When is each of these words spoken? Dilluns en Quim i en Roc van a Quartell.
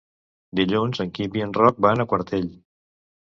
Dilluns 0.59 1.01
en 1.05 1.11
Quim 1.17 1.37
i 1.41 1.43
en 1.49 1.53
Roc 1.59 1.83
van 1.87 2.05
a 2.05 2.07
Quartell. 2.15 2.49